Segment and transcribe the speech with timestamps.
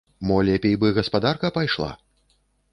[0.29, 1.91] Мо лепей бы гаспадарка пайшла?